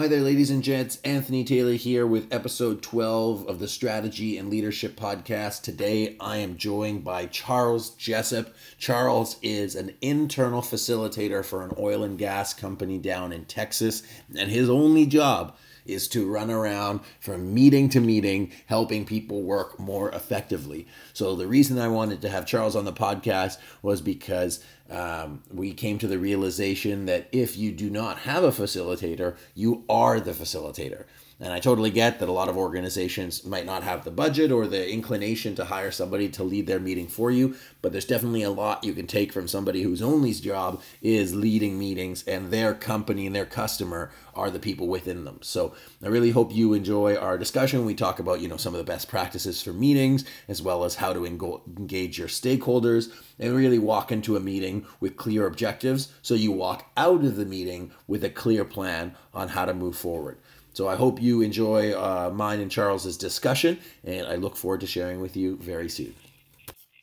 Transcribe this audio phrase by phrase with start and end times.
[0.00, 0.98] Hi there, ladies and gents.
[1.04, 5.60] Anthony Taylor here with episode 12 of the Strategy and Leadership Podcast.
[5.60, 8.54] Today I am joined by Charles Jessup.
[8.78, 14.02] Charles is an internal facilitator for an oil and gas company down in Texas,
[14.34, 15.54] and his only job
[15.84, 20.86] is to run around from meeting to meeting, helping people work more effectively.
[21.12, 25.72] So, the reason I wanted to have Charles on the podcast was because um, we
[25.72, 30.32] came to the realization that if you do not have a facilitator, you are the
[30.32, 31.04] facilitator.
[31.42, 34.66] And I totally get that a lot of organizations might not have the budget or
[34.66, 38.50] the inclination to hire somebody to lead their meeting for you, but there's definitely a
[38.50, 43.26] lot you can take from somebody whose only job is leading meetings and their company
[43.26, 45.38] and their customer are the people within them.
[45.42, 47.84] So I really hope you enjoy our discussion.
[47.84, 50.96] We talk about, you know, some of the best practices for meetings as well as
[50.96, 56.34] how to engage your stakeholders and really walk into a meeting with clear objectives so
[56.34, 60.38] you walk out of the meeting with a clear plan on how to move forward.
[60.72, 64.86] So I hope you enjoy uh, mine and Charles's discussion, and I look forward to
[64.86, 66.14] sharing with you very soon.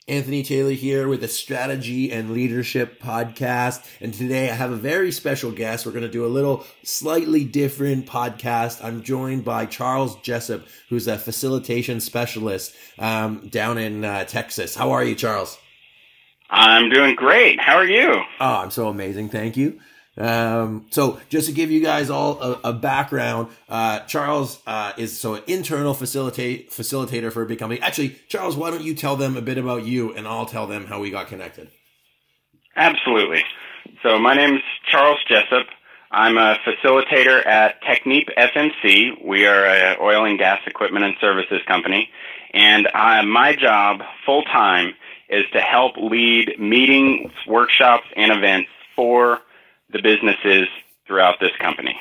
[0.08, 3.84] Anthony Taylor here with the Strategy and Leadership Podcast.
[4.00, 5.84] And today I have a very special guest.
[5.84, 8.82] We're going to do a little slightly different podcast.
[8.82, 14.74] I'm joined by Charles Jessup, who's a facilitation specialist um, down in uh, Texas.
[14.74, 15.58] How are you, Charles?
[16.48, 17.60] I'm doing great.
[17.60, 18.22] How are you?
[18.40, 19.28] Oh, I'm so amazing.
[19.28, 19.78] Thank you.
[20.18, 25.18] Um, so just to give you guys all a, a background, uh, Charles uh, is
[25.18, 27.80] so an internal facilitate facilitator for a big company.
[27.80, 30.86] Actually, Charles, why don't you tell them a bit about you, and I'll tell them
[30.86, 31.70] how we got connected.
[32.74, 33.44] Absolutely.
[34.02, 35.66] So my name is Charles Jessup.
[36.10, 39.24] I'm a facilitator at Technip FMC.
[39.24, 42.10] We are an oil and gas equipment and services company,
[42.52, 44.94] and uh, my job full time
[45.28, 49.40] is to help lead meetings, workshops, and events for
[49.90, 50.68] the businesses
[51.06, 51.98] throughout this company.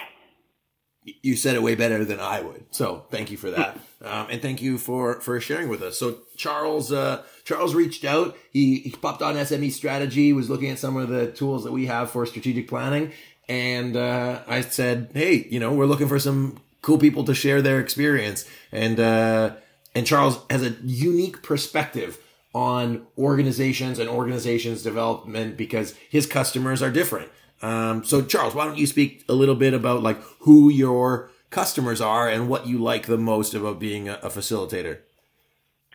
[1.21, 4.41] You said it way better than I would, so thank you for that, um, and
[4.41, 5.97] thank you for for sharing with us.
[5.97, 8.35] So Charles, uh, Charles reached out.
[8.51, 11.85] He, he popped on SME strategy, was looking at some of the tools that we
[11.85, 13.13] have for strategic planning,
[13.47, 17.61] and uh, I said, hey, you know, we're looking for some cool people to share
[17.61, 18.43] their experience,
[18.73, 19.55] and uh,
[19.95, 22.19] and Charles has a unique perspective
[22.53, 27.29] on organizations and organizations development because his customers are different.
[27.61, 32.01] Um, so Charles, why don't you speak a little bit about like who your customers
[32.01, 34.99] are and what you like the most about being a, a facilitator?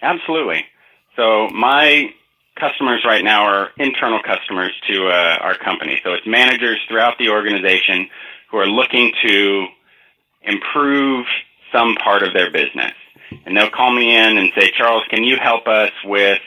[0.01, 0.65] Absolutely.
[1.17, 2.13] So my
[2.59, 6.01] customers right now are internal customers to uh, our company.
[6.05, 8.09] So it's managers throughout the organization
[8.51, 9.67] who are looking to
[10.43, 11.27] improve
[11.73, 12.93] some part of their business.
[13.47, 16.41] And they'll call me in and say, Charles, can you help us with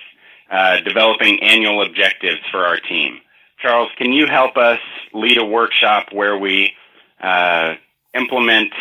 [0.52, 3.20] uh, developing annual objectives for our team?
[3.66, 4.78] Charles, can you help us
[5.12, 6.74] lead a workshop where we
[7.20, 7.74] uh,
[8.14, 8.72] implement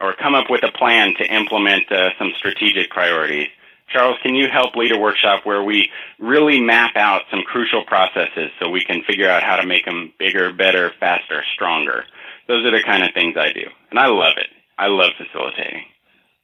[0.00, 3.48] or come up with a plan to implement uh, some strategic priorities?
[3.92, 8.50] Charles, can you help lead a workshop where we really map out some crucial processes
[8.60, 12.04] so we can figure out how to make them bigger, better, faster, stronger?
[12.46, 13.66] Those are the kind of things I do.
[13.90, 14.46] And I love it.
[14.78, 15.86] I love facilitating.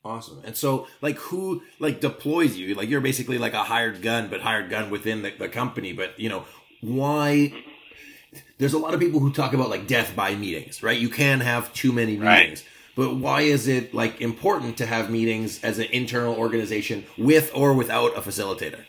[0.05, 0.43] Awesome.
[0.45, 2.75] And so, like, who like deploys you?
[2.75, 5.93] Like, you're basically like a hired gun, but hired gun within the, the company.
[5.93, 6.45] But you know,
[6.84, 7.53] why
[8.59, 10.99] there's a lot of people who talk about like death by meetings, right?
[10.99, 12.62] You can have too many meetings.
[12.62, 12.65] Right.
[12.97, 17.75] But why is it like important to have meetings as an internal organization with or
[17.75, 18.84] without a facilitator?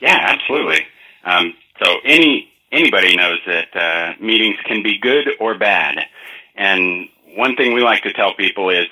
[0.00, 0.80] Yeah, absolutely.
[1.24, 5.98] Um, so any anybody knows that uh, meetings can be good or bad,
[6.56, 8.86] and one thing we like to tell people is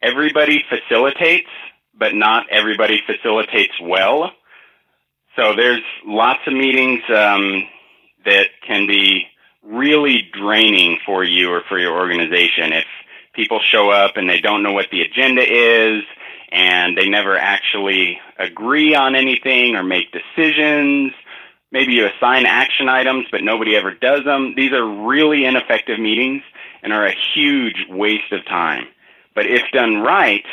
[0.00, 1.48] everybody facilitates,
[1.96, 4.30] but not everybody facilitates well.
[5.38, 7.68] So there's lots of meetings um,
[8.24, 9.28] that can be
[9.62, 12.84] really draining for you or for your organization if
[13.34, 16.02] people show up and they don't know what the agenda is
[16.50, 21.12] and they never actually agree on anything or make decisions.
[21.70, 24.54] Maybe you assign action items, but nobody ever does them.
[24.56, 26.42] These are really ineffective meetings
[26.82, 28.86] and are a huge waste of time.
[29.36, 30.44] But if done right,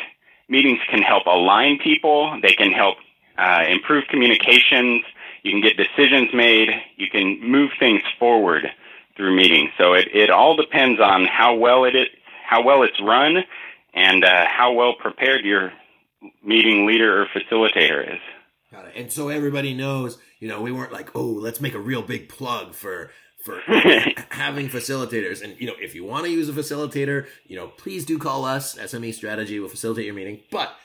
[0.47, 2.39] meetings can help align people.
[2.39, 2.97] They can help
[3.37, 5.03] uh, improve communications.
[5.43, 6.69] You can get decisions made.
[6.97, 8.65] You can move things forward
[9.15, 9.71] through meetings.
[9.77, 12.07] So it, it all depends on how well it is,
[12.47, 13.43] how well it's run
[13.93, 15.71] and uh, how well prepared your
[16.43, 18.19] meeting leader or facilitator is.
[18.71, 18.93] Got it.
[18.95, 22.29] And so everybody knows, you know, we weren't like, oh, let's make a real big
[22.29, 23.11] plug for
[23.43, 23.59] for
[24.31, 25.43] having facilitators.
[25.43, 28.43] And you know, if you want to use a facilitator, you know, please do call
[28.43, 28.75] us.
[28.75, 30.41] SME Strategy will facilitate your meeting.
[30.51, 30.75] But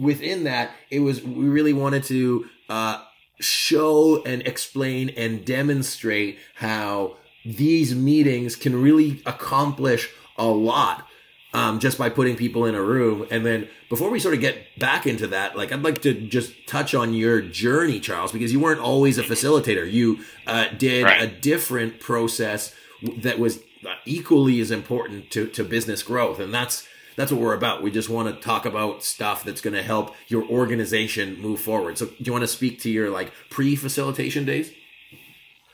[0.00, 3.04] within that, it was we really wanted to uh,
[3.38, 11.06] show and explain and demonstrate how these meetings can really accomplish a lot
[11.52, 13.26] um, just by putting people in a room.
[13.30, 16.52] And then before we sort of get back into that, like I'd like to just
[16.66, 19.90] touch on your journey, Charles, because you weren't always a facilitator.
[19.90, 21.22] You uh, did right.
[21.22, 22.74] a different process
[23.18, 23.60] that was
[24.04, 27.82] equally as important to, to business growth, and that's that's what we're about.
[27.82, 31.98] We just want to talk about stuff that's going to help your organization move forward.
[31.98, 34.72] So, do you want to speak to your like pre-facilitation days?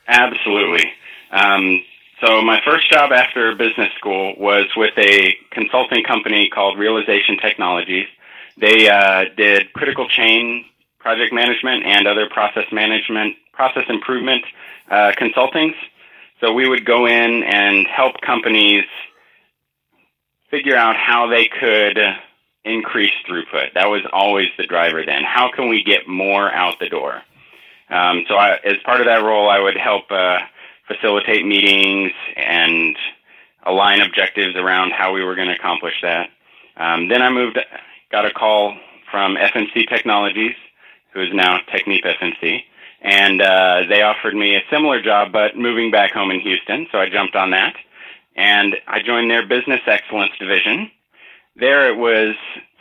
[0.08, 0.92] Absolutely.
[1.30, 1.82] Um,
[2.24, 8.06] so my first job after business school was with a consulting company called Realization Technologies.
[8.56, 10.64] They uh, did critical chain
[10.98, 14.44] project management and other process management, process improvement
[14.90, 15.74] uh, consultings.
[16.40, 18.84] So we would go in and help companies
[20.56, 21.98] figure out how they could
[22.64, 23.74] increase throughput.
[23.74, 25.22] That was always the driver then.
[25.22, 27.22] How can we get more out the door?
[27.90, 30.38] Um, so I, as part of that role, I would help uh,
[30.88, 32.96] facilitate meetings and
[33.64, 36.30] align objectives around how we were going to accomplish that.
[36.76, 37.58] Um, then I moved,
[38.10, 38.76] got a call
[39.10, 40.54] from FMC Technologies,
[41.12, 42.60] who is now Technip FMC,
[43.02, 46.86] and uh, they offered me a similar job, but moving back home in Houston.
[46.90, 47.76] So I jumped on that,
[48.36, 50.90] and I joined their business excellence division.
[51.56, 52.34] There it was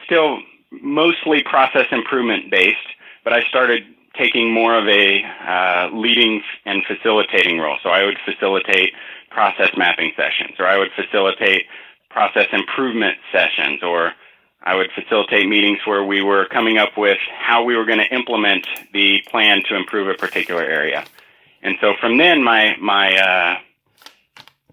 [0.05, 0.39] still
[0.71, 2.77] mostly process improvement based,
[3.23, 3.83] but I started
[4.17, 7.77] taking more of a uh, leading and facilitating role.
[7.83, 8.93] So I would facilitate
[9.29, 11.63] process mapping sessions, or I would facilitate
[12.09, 14.13] process improvement sessions, or
[14.63, 18.13] I would facilitate meetings where we were coming up with how we were going to
[18.15, 21.05] implement the plan to improve a particular area.
[21.61, 23.55] And so from then, my my uh,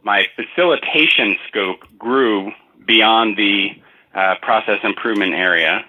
[0.03, 2.53] my facilitation scope grew
[2.87, 3.71] beyond the
[4.15, 5.85] uh, process improvement area.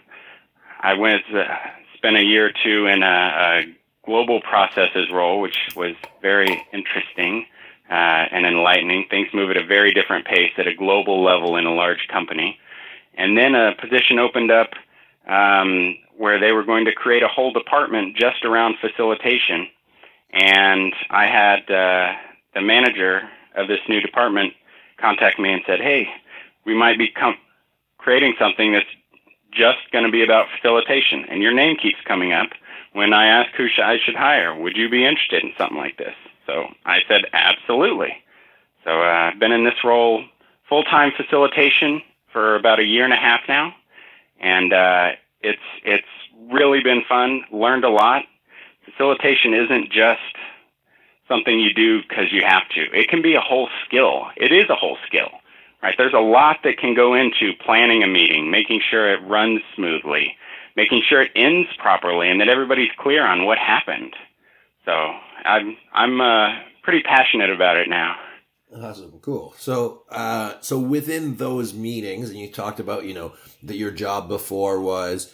[0.80, 1.44] I went uh,
[1.96, 3.62] spent a year or two in a, a
[4.06, 7.46] global processes role, which was very interesting
[7.90, 9.06] uh, and enlightening.
[9.10, 12.60] Things move at a very different pace at a global level in a large company.
[13.16, 14.72] And then a position opened up
[15.28, 19.68] um, where they were going to create a whole department just around facilitation.
[20.32, 22.14] And I had uh,
[22.54, 23.22] the manager
[23.56, 24.54] of this new department
[24.98, 26.10] contact me and said, "Hey,
[26.66, 27.38] we might be com-
[27.98, 28.90] creating something that's
[29.52, 32.50] just going to be about facilitation, and your name keeps coming up
[32.94, 34.56] when I ask who I should hire.
[34.56, 36.16] Would you be interested in something like this?
[36.46, 38.14] So I said, absolutely.
[38.84, 40.26] So uh, I've been in this role,
[40.68, 42.02] full time facilitation,
[42.32, 43.74] for about a year and a half now,
[44.40, 45.12] and uh,
[45.42, 46.08] it's it's
[46.52, 47.44] really been fun.
[47.52, 48.24] Learned a lot.
[48.86, 50.20] Facilitation isn't just
[51.28, 52.82] something you do because you have to.
[52.98, 54.28] It can be a whole skill.
[54.36, 55.30] It is a whole skill
[55.84, 55.96] right?
[55.98, 60.38] There's a lot that can go into planning a meeting, making sure it runs smoothly,
[60.76, 64.16] making sure it ends properly, and that everybody's clear on what happened.
[64.86, 68.16] So I'm I'm uh, pretty passionate about it now.
[68.76, 69.54] Awesome, cool.
[69.60, 74.28] So, uh, so within those meetings, and you talked about, you know, that your job
[74.28, 75.32] before was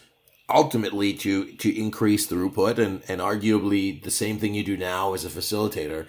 [0.49, 5.25] ultimately to to increase throughput, and and arguably the same thing you do now as
[5.25, 6.07] a facilitator.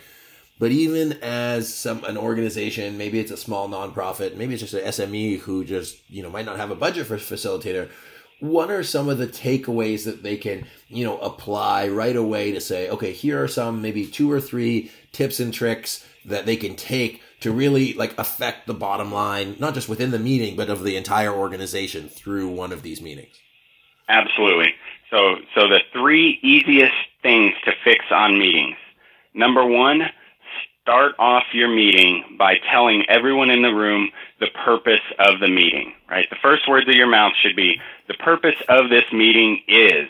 [0.59, 4.85] But even as some an organization, maybe it's a small nonprofit, maybe it's just an
[4.85, 7.89] SME who just you know might not have a budget for a facilitator.
[8.41, 12.61] What are some of the takeaways that they can you know apply right away to
[12.61, 16.77] say, okay, here are some maybe two or three tips and tricks that they can
[16.77, 20.85] take to really like affect the bottom line, not just within the meeting, but of
[20.85, 23.35] the entire organization through one of these meetings.
[24.11, 24.75] Absolutely.
[25.11, 28.77] So, so the three easiest things to fix on meetings.
[29.35, 30.03] Number one,
[30.83, 35.93] start off your meeting by telling everyone in the room the purpose of the meeting,
[36.11, 36.29] right?
[36.29, 40.09] The first words of your mouth should be, the purpose of this meeting is,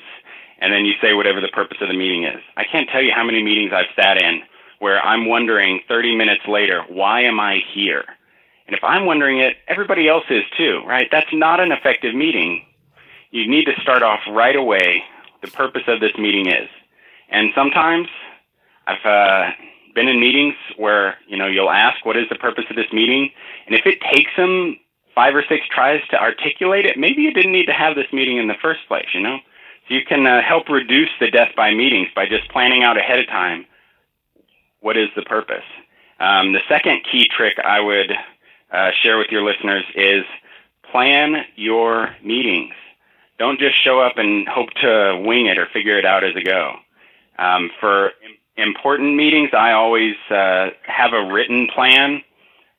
[0.59, 2.41] and then you say whatever the purpose of the meeting is.
[2.57, 4.43] I can't tell you how many meetings I've sat in
[4.79, 8.05] where I'm wondering 30 minutes later, why am I here?
[8.67, 11.09] And if I'm wondering it, everybody else is too, right?
[11.11, 12.65] That's not an effective meeting.
[13.31, 15.05] You need to start off right away.
[15.43, 16.69] The purpose of this meeting is.
[17.29, 18.09] And sometimes
[18.87, 19.51] I've, uh,
[19.95, 23.31] been in meetings where, you know, you'll ask, what is the purpose of this meeting?
[23.67, 24.79] And if it takes them
[25.15, 28.37] five or six tries to articulate it, maybe you didn't need to have this meeting
[28.37, 29.39] in the first place, you know?
[29.89, 33.19] So you can uh, help reduce the death by meetings by just planning out ahead
[33.19, 33.67] of time
[34.81, 35.65] what is the purpose.
[36.19, 38.13] Um, the second key trick I would
[38.73, 40.25] uh, share with your listeners is
[40.91, 42.75] plan your meetings.
[43.41, 46.43] Don't just show up and hope to wing it or figure it out as a
[46.43, 46.75] go.
[47.39, 48.11] Um, for
[48.59, 52.21] important meetings, I always uh, have a written plan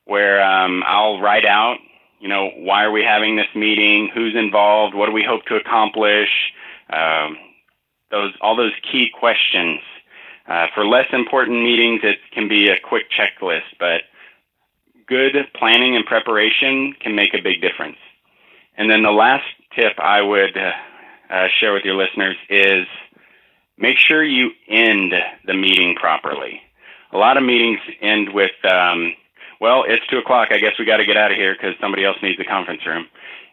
[0.04, 1.78] where um, I'll write out,
[2.20, 4.08] you know, why are we having this meeting?
[4.14, 4.94] Who's involved?
[4.94, 6.30] What do we hope to accomplish?
[6.88, 7.38] Um,
[8.12, 9.80] those all those key questions.
[10.46, 14.02] Uh, for less important meetings, it can be a quick checklist, but
[15.08, 17.96] good planning and preparation can make a big difference.
[18.76, 20.72] And then the last tip I would uh,
[21.30, 22.86] uh, share with your listeners is
[23.76, 25.12] make sure you end
[25.46, 26.62] the meeting properly.
[27.12, 29.14] A lot of meetings end with, um,
[29.60, 30.48] well, it's two o'clock.
[30.50, 32.86] I guess we got to get out of here because somebody else needs the conference
[32.86, 33.06] room.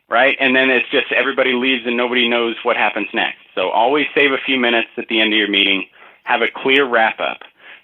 [0.10, 0.36] Right?
[0.40, 3.38] And then it's just everybody leaves and nobody knows what happens next.
[3.54, 5.86] So always save a few minutes at the end of your meeting.
[6.24, 7.42] Have a clear wrap up.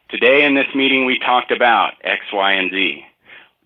[0.10, 3.04] Today in this meeting, we talked about X, Y, and Z.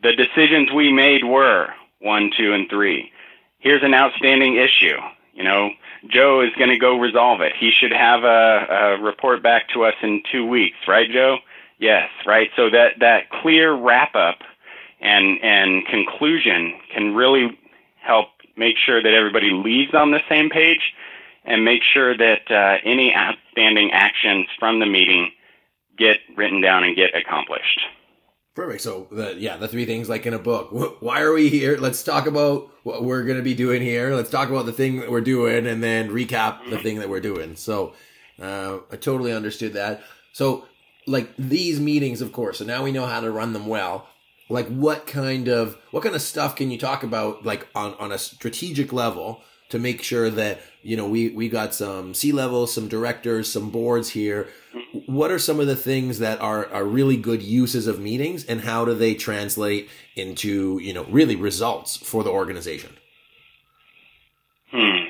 [0.04, 3.12] The decisions we made were one, two, and three.
[3.60, 4.98] Here's an outstanding issue.
[5.34, 5.70] You know,
[6.08, 7.54] Joe is going to go resolve it.
[7.58, 11.38] He should have a, a report back to us in two weeks, right, Joe?
[11.78, 12.50] Yes, right.
[12.56, 14.40] So that that clear wrap up
[15.00, 17.58] and and conclusion can really
[18.02, 20.94] help make sure that everybody leaves on the same page,
[21.46, 25.32] and make sure that uh, any outstanding actions from the meeting
[25.98, 27.80] get written down and get accomplished.
[28.56, 28.82] Perfect.
[28.82, 31.02] So the yeah, the three things like in a book.
[31.02, 31.78] Why are we here?
[31.78, 34.14] Let's talk about what we're going to be doing here.
[34.14, 37.22] Let's talk about the thing that we're doing, and then recap the thing that we're
[37.22, 37.56] doing.
[37.56, 37.94] So
[38.42, 40.02] uh, I totally understood that.
[40.34, 40.66] So
[41.08, 42.60] like these meetings, of course.
[42.60, 44.08] So now we know how to run them well.
[44.50, 48.12] Like what kind of what kind of stuff can you talk about like on on
[48.12, 52.68] a strategic level to make sure that you know we we got some C level,
[52.68, 54.48] some directors, some boards here.
[55.08, 58.62] What are some of the things that are are really good uses of meetings, and
[58.62, 62.96] how do they translate into you know really results for the organization?
[64.72, 65.10] Hmm.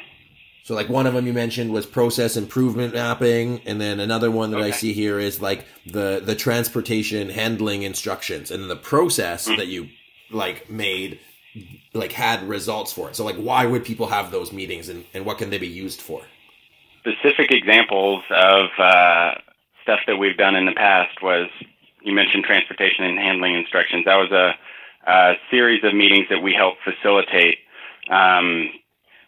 [0.64, 4.52] So like one of them you mentioned was process improvement mapping, and then another one
[4.52, 4.68] that okay.
[4.68, 9.58] I see here is like the the transportation handling instructions, and the process mm-hmm.
[9.58, 9.90] that you
[10.32, 11.20] like made
[11.94, 13.16] like had results for it.
[13.16, 16.02] So like why would people have those meetings, and and what can they be used
[16.02, 16.22] for?
[17.00, 19.36] Specific examples of uh,
[19.84, 21.48] stuff that we've done in the past was
[22.04, 24.06] you mentioned transportation and handling instructions.
[24.06, 24.56] That was a,
[25.10, 27.58] a series of meetings that we helped facilitate.
[28.10, 28.70] Um,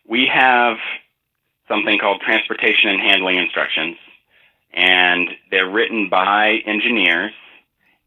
[0.08, 0.78] we have
[1.68, 3.98] something called transportation and handling instructions,
[4.74, 7.34] and they're written by engineers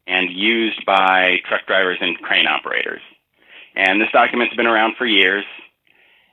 [0.06, 3.00] and used by truck drivers and crane operators.
[3.74, 5.44] And this document's been around for years,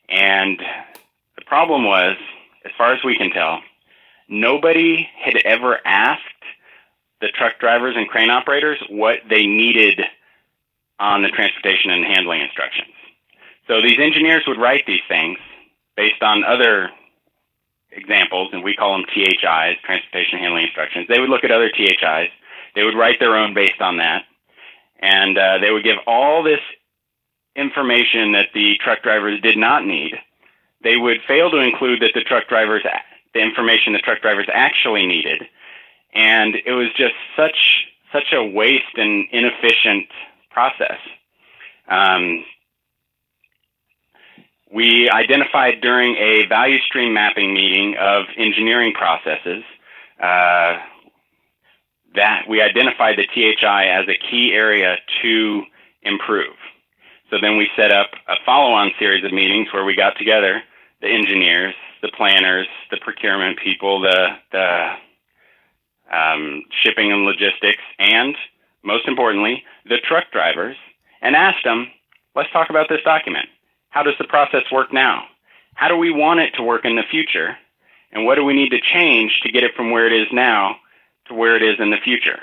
[0.09, 0.59] and
[1.37, 2.15] the problem was,
[2.65, 3.61] as far as we can tell,
[4.27, 6.21] nobody had ever asked
[7.19, 10.01] the truck drivers and crane operators what they needed
[10.99, 12.93] on the transportation and handling instructions.
[13.67, 15.37] So these engineers would write these things
[15.95, 16.89] based on other
[17.91, 21.07] examples, and we call them THIs, transportation handling instructions.
[21.07, 22.29] They would look at other THIs.
[22.75, 24.23] They would write their own based on that.
[24.99, 26.59] And uh, they would give all this
[27.55, 30.13] information that the truck drivers did not need.
[30.83, 32.83] They would fail to include that the truck drivers,
[33.33, 35.43] the information the truck drivers actually needed.
[36.13, 40.07] And it was just such, such a waste and inefficient
[40.49, 40.97] process.
[41.87, 42.43] Um,
[44.73, 49.63] we identified during a value stream mapping meeting of engineering processes
[50.21, 50.79] uh,
[52.15, 55.63] that we identified the THI as a key area to
[56.01, 56.55] improve.
[57.31, 60.61] So then we set up a follow-on series of meetings where we got together
[61.01, 64.91] the engineers, the planners, the procurement people, the, the
[66.13, 68.35] um, shipping and logistics, and
[68.83, 70.75] most importantly, the truck drivers,
[71.21, 71.87] and asked them,
[72.35, 73.47] let's talk about this document.
[73.89, 75.23] How does the process work now?
[75.73, 77.57] How do we want it to work in the future?
[78.11, 80.75] And what do we need to change to get it from where it is now
[81.27, 82.41] to where it is in the future?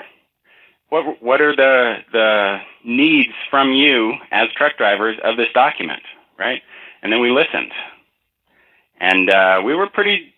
[0.89, 6.01] What, what are the, the needs from you as truck drivers of this document,
[6.37, 6.61] right?
[7.01, 7.71] And then we listened.
[8.99, 10.33] And uh, we were pretty,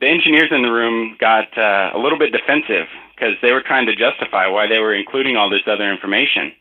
[0.00, 3.86] the engineers in the room got uh, a little bit defensive because they were trying
[3.86, 6.52] to justify why they were including all this other information.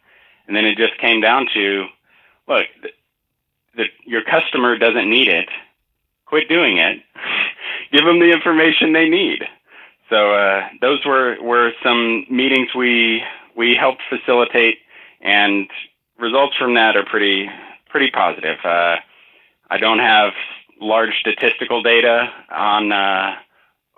[0.47, 1.87] And then it just came down to,
[2.47, 2.65] look,
[3.75, 5.49] that your customer doesn't need it,
[6.25, 7.01] quit doing it.
[7.91, 9.43] Give them the information they need.
[10.09, 13.23] So uh, those were were some meetings we
[13.55, 14.79] we helped facilitate,
[15.21, 15.69] and
[16.19, 17.49] results from that are pretty
[17.89, 18.57] pretty positive.
[18.63, 18.97] Uh,
[19.69, 20.33] I don't have
[20.79, 23.35] large statistical data on uh,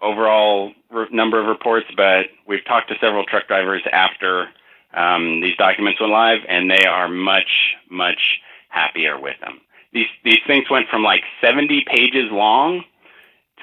[0.02, 4.50] overall re- number of reports, but we've talked to several truck drivers after
[4.94, 9.62] um, these documents went live, and they are much much happier with them
[9.96, 12.84] these these things went from like 70 pages long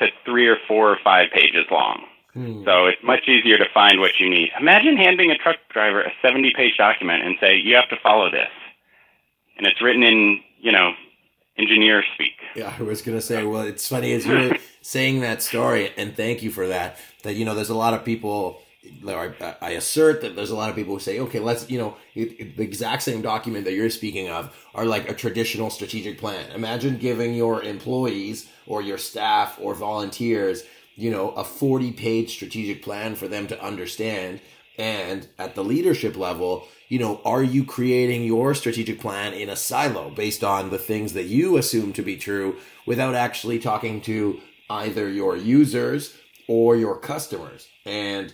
[0.00, 2.02] to three or four or five pages long.
[2.34, 2.64] Hmm.
[2.64, 4.50] So it's much easier to find what you need.
[4.58, 8.30] Imagine handing a truck driver a 70 page document and say, you have to follow
[8.30, 8.48] this.
[9.58, 10.92] And it's written in, you know,
[11.58, 12.32] engineer speak.
[12.56, 16.16] Yeah, I was going to say, well, it's funny as you're saying that story, and
[16.16, 18.62] thank you for that, that, you know, there's a lot of people
[19.06, 21.96] I, I assert that there's a lot of people who say, okay, let's, you know,
[22.14, 26.18] it, it, the exact same document that you're speaking of are like a traditional strategic
[26.18, 26.50] plan.
[26.50, 30.64] Imagine giving your employees or your staff or volunteers,
[30.96, 34.40] you know, a 40 page strategic plan for them to understand.
[34.78, 39.56] And at the leadership level, you know, are you creating your strategic plan in a
[39.56, 42.56] silo based on the things that you assume to be true
[42.86, 46.14] without actually talking to either your users
[46.48, 47.68] or your customers?
[47.84, 48.32] And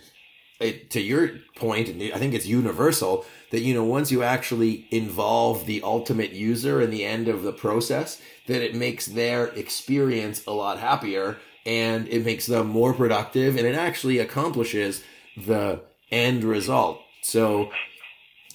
[0.59, 5.65] it, to your point, I think it's universal that, you know, once you actually involve
[5.65, 10.51] the ultimate user in the end of the process, that it makes their experience a
[10.51, 15.03] lot happier and it makes them more productive and it actually accomplishes
[15.37, 17.01] the end result.
[17.21, 17.71] So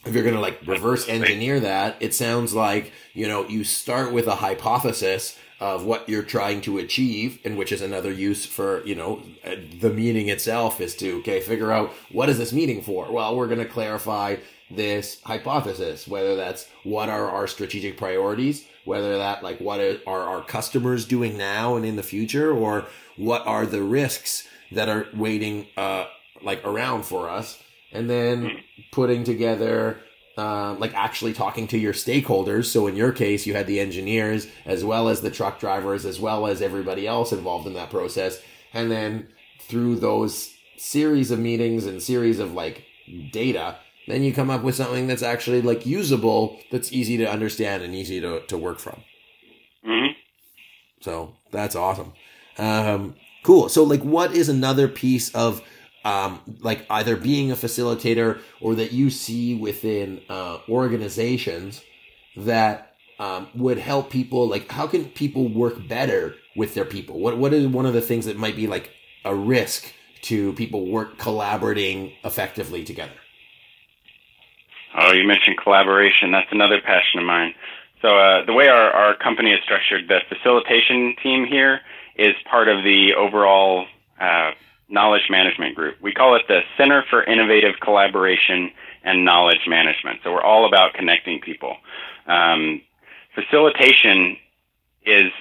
[0.04, 4.12] if you're going to like reverse engineer that, it sounds like, you know, you start
[4.12, 8.84] with a hypothesis of what you're trying to achieve and which is another use for
[8.84, 9.22] you know
[9.80, 13.46] the meaning itself is to okay figure out what is this meaning for well we're
[13.46, 14.34] going to clarify
[14.70, 20.42] this hypothesis whether that's what are our strategic priorities whether that like what are our
[20.42, 25.66] customers doing now and in the future or what are the risks that are waiting
[25.76, 26.04] uh
[26.42, 29.98] like around for us and then putting together
[30.36, 32.66] uh, like actually talking to your stakeholders.
[32.66, 36.18] So in your case, you had the engineers as well as the truck drivers, as
[36.18, 38.40] well as everybody else involved in that process.
[38.72, 39.28] And then
[39.60, 42.84] through those series of meetings and series of like
[43.30, 47.82] data, then you come up with something that's actually like usable, that's easy to understand
[47.82, 49.02] and easy to, to work from.
[49.86, 50.12] Mm-hmm.
[51.00, 52.12] So that's awesome.
[52.58, 53.68] Um, cool.
[53.68, 55.62] So like, what is another piece of
[56.04, 61.82] um, like either being a facilitator or that you see within uh, organizations
[62.36, 67.38] that um, would help people like how can people work better with their people what
[67.38, 68.90] what is one of the things that might be like
[69.24, 69.92] a risk
[70.22, 73.14] to people work collaborating effectively together
[74.94, 77.54] oh you mentioned collaboration that's another passion of mine
[78.02, 81.80] so uh, the way our, our company is structured the facilitation team here
[82.16, 83.86] is part of the overall
[84.20, 84.52] uh,
[84.88, 85.96] knowledge management group.
[86.00, 88.70] We call it the Center for Innovative Collaboration
[89.02, 90.20] and Knowledge Management.
[90.22, 91.76] So we're all about connecting people.
[92.26, 92.82] Um,
[93.34, 94.36] facilitation
[95.04, 95.32] is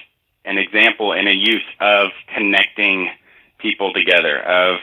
[0.44, 3.10] an example and a use of connecting
[3.58, 4.80] people together, of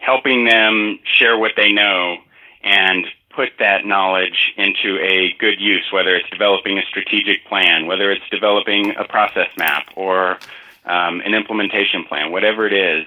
[0.00, 2.16] helping them share what they know
[2.62, 8.10] and put that knowledge into a good use, whether it's developing a strategic plan, whether
[8.10, 10.38] it's developing a process map or
[10.84, 13.06] um, an implementation plan, whatever it is,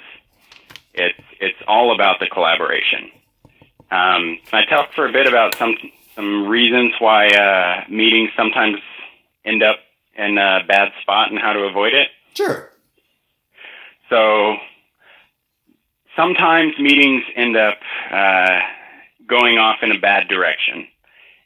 [0.93, 3.11] it's it's all about the collaboration.
[3.91, 5.75] Um, can I talk for a bit about some
[6.15, 8.77] some reasons why uh, meetings sometimes
[9.43, 9.77] end up
[10.15, 12.07] in a bad spot and how to avoid it?
[12.33, 12.71] Sure.
[14.09, 14.55] So
[16.15, 17.77] sometimes meetings end up
[18.11, 18.59] uh,
[19.27, 20.87] going off in a bad direction,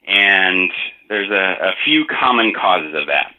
[0.07, 0.71] and
[1.07, 3.33] there's a, a few common causes of that.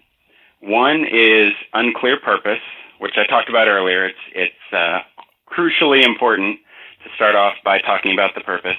[0.60, 2.60] One is unclear purpose,
[2.98, 4.06] which I talked about earlier.
[4.06, 5.00] It's it's uh,
[5.48, 6.58] crucially important
[7.04, 8.76] to start off by talking about the purpose.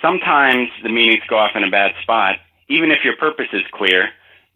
[0.00, 2.36] Sometimes the meetings go off in a bad spot,
[2.68, 4.10] even if your purpose is clear,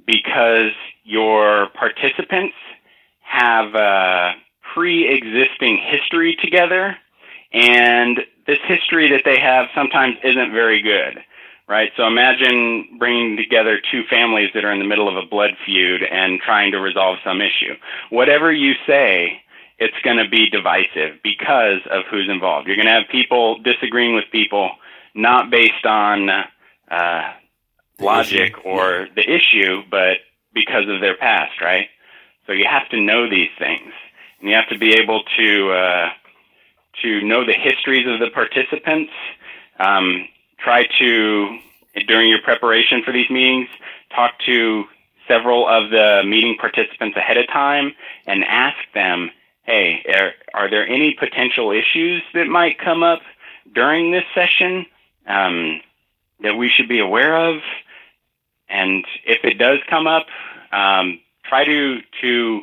[0.06, 2.54] because your participants
[3.22, 4.34] have a
[4.74, 6.96] pre-existing history together,
[7.52, 11.22] and this history that they have sometimes isn't very good,
[11.68, 11.90] right?
[11.96, 16.02] So imagine bringing together two families that are in the middle of a blood feud
[16.02, 17.74] and trying to resolve some issue.
[18.10, 19.42] Whatever you say
[19.80, 22.68] it's going to be divisive because of who's involved.
[22.68, 24.70] You're going to have people disagreeing with people
[25.14, 26.28] not based on
[26.90, 27.32] uh,
[27.98, 28.68] logic issue.
[28.68, 29.06] or yeah.
[29.16, 30.18] the issue, but
[30.52, 31.88] because of their past, right?
[32.46, 33.92] So you have to know these things,
[34.40, 36.08] and you have to be able to uh,
[37.02, 39.12] to know the histories of the participants.
[39.78, 41.58] Um, try to
[42.06, 43.68] during your preparation for these meetings,
[44.14, 44.84] talk to
[45.26, 47.92] several of the meeting participants ahead of time
[48.26, 49.30] and ask them
[49.64, 53.20] hey, are, are there any potential issues that might come up
[53.72, 54.84] during this session
[55.26, 55.80] um,
[56.40, 57.60] that we should be aware of?
[58.68, 60.26] And if it does come up,
[60.72, 62.62] um, try to to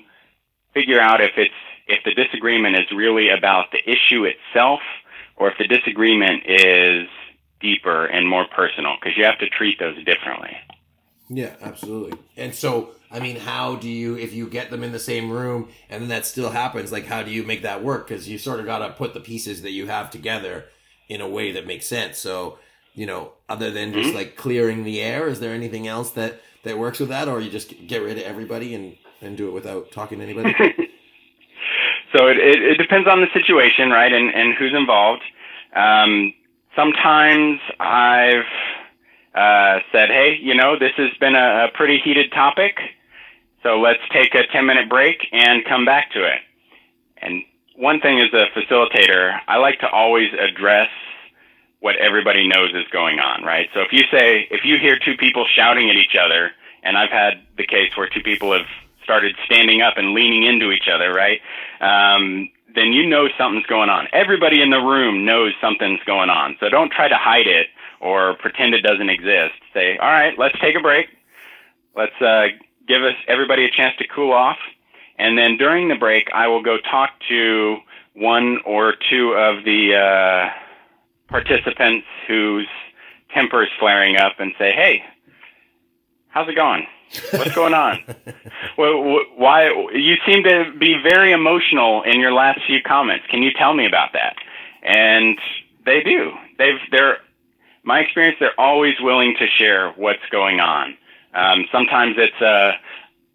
[0.74, 1.54] figure out if it's
[1.88, 4.82] if the disagreement is really about the issue itself,
[5.36, 7.08] or if the disagreement is
[7.60, 10.58] deeper and more personal, because you have to treat those differently.
[11.30, 12.18] Yeah, absolutely.
[12.36, 15.70] And so I mean, how do you, if you get them in the same room
[15.90, 18.08] and then that still happens, like how do you make that work?
[18.08, 20.66] Because you sort of got to put the pieces that you have together
[21.08, 22.18] in a way that makes sense.
[22.18, 22.60] So,
[22.94, 24.18] you know, other than just mm-hmm.
[24.18, 27.50] like clearing the air, is there anything else that that works with that, or you
[27.50, 30.54] just get rid of everybody and and do it without talking to anybody?
[32.18, 35.24] so it, it, it depends on the situation, right, and and who's involved.
[35.76, 36.34] Um,
[36.76, 38.46] sometimes I've
[39.36, 42.80] uh, said, hey, you know, this has been a, a pretty heated topic,
[43.62, 46.40] so let's take a 10 minute break and come back to it.
[47.22, 47.44] And
[47.76, 50.90] one thing as a facilitator, I like to always address
[51.80, 53.70] what everybody knows is going on, right?
[53.74, 56.52] So if you say, if you hear two people shouting at each other,
[56.82, 58.66] and I've had the case where two people have
[59.08, 61.40] started standing up and leaning into each other, right?
[61.80, 64.10] Um, then you know something's going on.
[64.12, 66.58] Everybody in the room knows something's going on.
[66.60, 67.68] So don't try to hide it
[68.02, 69.56] or pretend it doesn't exist.
[69.74, 71.08] Say, all right, let's take a break.
[71.96, 72.48] Let's uh,
[72.86, 74.58] give us everybody a chance to cool off.
[75.18, 77.78] And then during the break, I will go talk to
[78.14, 80.50] one or two of the uh,
[81.30, 82.68] participants whose
[83.34, 85.04] temper is flaring up and say, hey,
[86.38, 86.86] how's it going?
[87.32, 88.00] What's going on?
[88.78, 93.26] well, why you seem to be very emotional in your last few comments.
[93.30, 94.36] Can you tell me about that?
[94.84, 95.40] And
[95.84, 96.34] they do.
[96.60, 97.18] They've they're
[97.84, 98.38] my experience.
[98.40, 100.96] They're always willing to share what's going on.
[101.34, 102.74] Um, sometimes it's uh,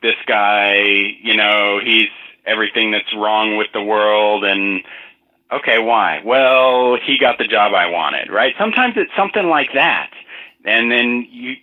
[0.01, 0.77] this guy.
[1.23, 2.11] You know, he's
[2.47, 4.83] everything that's wrong with the world and
[5.51, 6.23] okay, why?
[6.25, 8.55] Well, he got the job I wanted, right?
[8.59, 10.11] Sometimes it's something like that.
[10.65, 11.57] And then you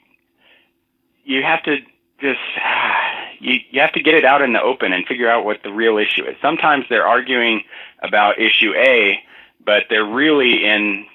[1.29, 1.77] you have to
[2.19, 2.39] just
[3.39, 5.71] you you have to get it out in the open and figure out what the
[5.71, 6.35] real issue is.
[6.41, 7.63] Sometimes they're arguing
[8.01, 9.19] about issue A,
[9.63, 11.05] but they're really in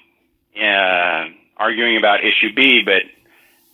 [0.59, 1.25] uh,
[1.57, 3.03] arguing about issue B, but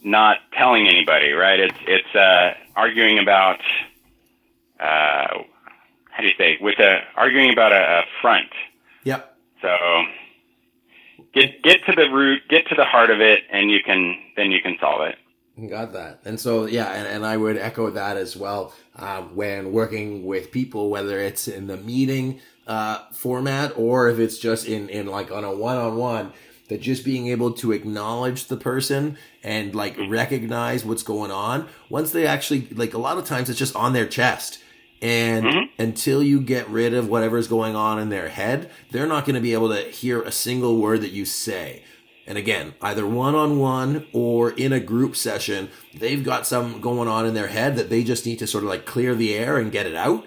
[0.04, 1.32] not telling anybody.
[1.32, 1.60] Right?
[1.60, 3.62] It's it's uh, arguing about
[4.80, 5.44] uh,
[6.10, 8.50] how do you say with a arguing about a, a front.
[9.04, 9.38] Yep.
[9.62, 9.78] So
[11.34, 14.52] get get to the root, get to the heart of it, and you can then
[14.52, 15.18] you can solve it.
[15.70, 16.20] Got that.
[16.26, 20.52] And so, yeah, and, and I would echo that as well um, when working with
[20.52, 25.32] people, whether it's in the meeting uh, format or if it's just in, in like
[25.32, 26.34] on a one on one,
[26.70, 32.12] that just being able to acknowledge the person and like recognize what's going on once
[32.12, 34.64] they actually, like a lot of times it's just on their chest.
[35.02, 35.82] And mm-hmm.
[35.82, 39.42] until you get rid of whatever's going on in their head, they're not going to
[39.42, 41.84] be able to hear a single word that you say.
[42.32, 47.10] And again, either one on one or in a group session, they've got some going
[47.10, 49.58] on in their head that they just need to sort of like clear the air
[49.58, 50.26] and get it out.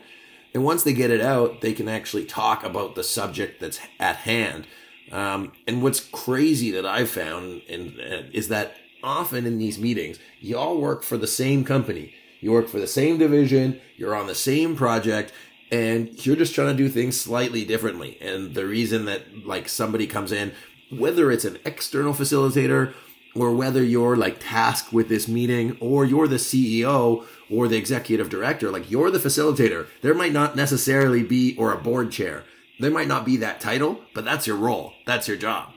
[0.52, 4.16] And once they get it out, they can actually talk about the subject that's at
[4.16, 4.66] hand.
[5.12, 10.78] Um, and what's crazy that I've found uh, is that often in these meetings, y'all
[10.78, 12.12] work for the same company.
[12.42, 15.32] You work for the same division, you're on the same project,
[15.72, 18.18] and you're just trying to do things slightly differently.
[18.20, 20.52] And the reason that like somebody comes in
[20.90, 22.94] whether it's an external facilitator
[23.34, 28.28] or whether you're like tasked with this meeting or you're the CEO or the executive
[28.28, 29.86] director, like you're the facilitator.
[30.02, 32.44] There might not necessarily be, or a board chair.
[32.80, 34.92] There might not be that title, but that's your role.
[35.06, 35.70] That's your job.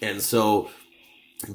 [0.00, 0.70] And so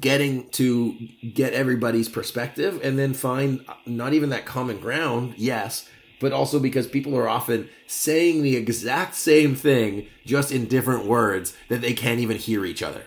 [0.00, 0.92] getting to
[1.32, 5.34] get everybody's perspective and then find not even that common ground.
[5.36, 5.88] Yes,
[6.20, 11.54] but also because people are often saying the exact same thing just in different words
[11.68, 13.04] that they can't even hear each other.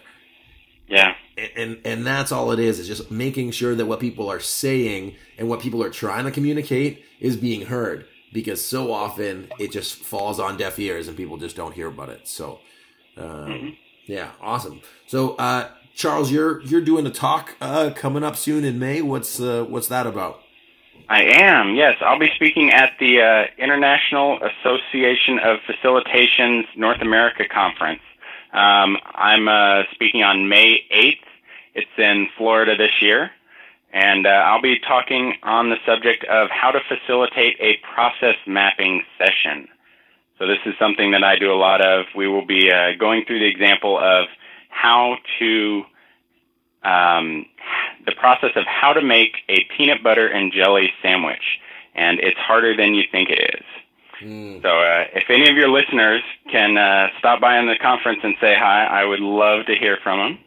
[0.88, 1.16] Yeah.
[1.56, 5.16] And and that's all it is is just making sure that what people are saying
[5.38, 9.96] and what people are trying to communicate is being heard because so often it just
[9.96, 12.28] falls on deaf ears and people just don't hear about it.
[12.28, 12.60] So
[13.18, 13.70] um, mm-hmm.
[14.06, 14.82] yeah, awesome.
[15.08, 19.02] So uh, Charles, you're you're doing a talk uh, coming up soon in May.
[19.02, 20.41] What's uh, what's that about?
[21.10, 21.98] I am, yes.
[22.02, 28.02] I'll be speaking at the uh, International Association of Facilitation's North America Conference.
[28.54, 31.26] Um, I'm uh, speaking on May 8th.
[31.74, 33.32] It's in Florida this year.
[33.94, 39.04] And uh, I'll be talking on the subject of how to facilitate a process mapping
[39.18, 39.68] session.
[40.40, 42.06] So this is something that I do a lot of.
[42.16, 44.28] We will be uh, going through the example of
[44.70, 45.84] how to
[46.84, 47.46] um,
[48.06, 51.60] the process of how to make a peanut butter and jelly sandwich,
[51.96, 53.66] and it's harder than you think it is.
[54.22, 54.62] Mm.
[54.62, 58.36] So, uh, if any of your listeners can uh, stop by on the conference and
[58.40, 60.40] say hi, I would love to hear from them.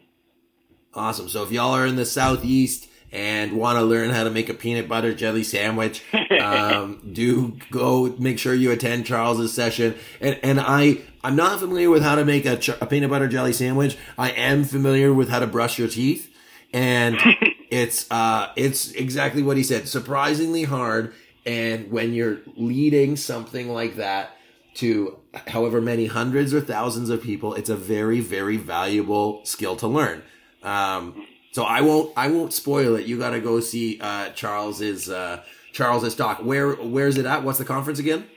[0.93, 1.27] Awesome.
[1.27, 4.53] So, if y'all are in the southeast and want to learn how to make a
[4.53, 6.03] peanut butter jelly sandwich,
[6.41, 9.95] um, do go make sure you attend Charles's session.
[10.21, 13.27] And and I I'm not familiar with how to make a, ch- a peanut butter
[13.27, 13.97] jelly sandwich.
[14.17, 16.33] I am familiar with how to brush your teeth
[16.75, 17.17] and
[17.71, 19.87] it's uh it's exactly what he said.
[19.87, 21.13] Surprisingly hard.
[21.45, 24.31] And when you're leading something like that
[24.75, 29.87] to however many hundreds or thousands of people it's a very very valuable skill to
[29.87, 30.21] learn.
[30.61, 33.05] Um so i won't i won't spoil it.
[33.05, 37.43] You got to go see uh charles's uh charles's talk where where's it at?
[37.43, 38.27] What's the conference again?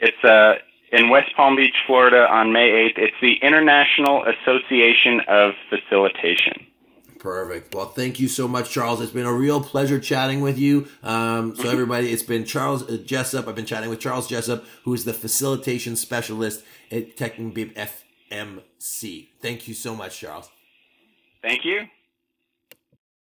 [0.00, 0.54] It's uh
[0.92, 2.98] in West Palm Beach, Florida on May 8th.
[2.98, 6.66] It's the International Association of Facilitation.
[7.26, 7.74] Perfect.
[7.74, 9.00] Well, thank you so much, Charles.
[9.00, 10.86] It's been a real pleasure chatting with you.
[11.02, 13.48] Um, so, everybody, it's been Charles uh, Jessup.
[13.48, 16.62] I've been chatting with Charles Jessup, who is the facilitation specialist
[16.92, 17.74] at Technip
[18.30, 19.26] FMC.
[19.42, 20.48] Thank you so much, Charles.
[21.42, 21.88] Thank you.